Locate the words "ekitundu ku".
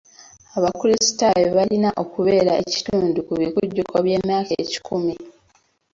2.63-3.33